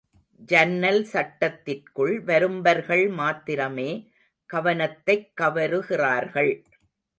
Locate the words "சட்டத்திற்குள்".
1.03-2.21